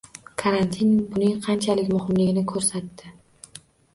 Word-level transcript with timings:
Karantin 0.43 0.93
buning 1.11 1.35
qanchalik 1.47 1.91
muhimligini 1.93 2.45
ko'rsatdi 2.53 3.13